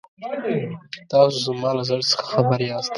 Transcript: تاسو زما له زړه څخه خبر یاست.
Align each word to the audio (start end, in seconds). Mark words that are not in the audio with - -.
تاسو 1.11 1.37
زما 1.47 1.71
له 1.77 1.83
زړه 1.89 2.03
څخه 2.11 2.23
خبر 2.33 2.59
یاست. 2.69 2.89